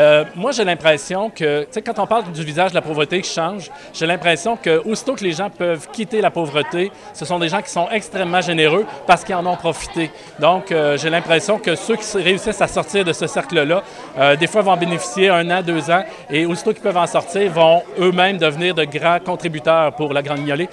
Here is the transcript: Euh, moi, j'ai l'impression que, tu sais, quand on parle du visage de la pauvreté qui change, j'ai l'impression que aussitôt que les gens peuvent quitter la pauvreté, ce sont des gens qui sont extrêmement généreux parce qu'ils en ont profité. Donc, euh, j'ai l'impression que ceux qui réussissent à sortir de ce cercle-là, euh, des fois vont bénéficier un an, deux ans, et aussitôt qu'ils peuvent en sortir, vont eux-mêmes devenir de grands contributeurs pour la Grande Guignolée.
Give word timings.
Euh, 0.00 0.24
moi, 0.34 0.52
j'ai 0.52 0.64
l'impression 0.64 1.28
que, 1.28 1.62
tu 1.64 1.68
sais, 1.72 1.82
quand 1.82 1.98
on 1.98 2.06
parle 2.06 2.32
du 2.32 2.42
visage 2.42 2.70
de 2.70 2.74
la 2.74 2.80
pauvreté 2.80 3.20
qui 3.20 3.30
change, 3.30 3.70
j'ai 3.92 4.06
l'impression 4.06 4.56
que 4.56 4.80
aussitôt 4.86 5.14
que 5.14 5.22
les 5.22 5.32
gens 5.32 5.50
peuvent 5.50 5.88
quitter 5.92 6.22
la 6.22 6.30
pauvreté, 6.30 6.90
ce 7.12 7.26
sont 7.26 7.38
des 7.38 7.50
gens 7.50 7.60
qui 7.60 7.70
sont 7.70 7.86
extrêmement 7.90 8.40
généreux 8.40 8.86
parce 9.06 9.24
qu'ils 9.24 9.34
en 9.34 9.44
ont 9.44 9.56
profité. 9.56 10.10
Donc, 10.38 10.72
euh, 10.72 10.96
j'ai 10.96 11.10
l'impression 11.10 11.58
que 11.58 11.74
ceux 11.74 11.96
qui 11.96 12.16
réussissent 12.16 12.62
à 12.62 12.66
sortir 12.66 13.04
de 13.04 13.12
ce 13.12 13.26
cercle-là, 13.26 13.82
euh, 14.18 14.36
des 14.36 14.46
fois 14.46 14.62
vont 14.62 14.76
bénéficier 14.76 15.28
un 15.28 15.50
an, 15.50 15.60
deux 15.60 15.90
ans, 15.90 16.04
et 16.30 16.46
aussitôt 16.46 16.72
qu'ils 16.72 16.82
peuvent 16.82 16.96
en 16.96 17.06
sortir, 17.06 17.50
vont 17.52 17.82
eux-mêmes 17.98 18.38
devenir 18.38 18.74
de 18.74 18.84
grands 18.84 19.20
contributeurs 19.20 19.92
pour 19.92 20.14
la 20.14 20.22
Grande 20.22 20.38
Guignolée. 20.38 20.68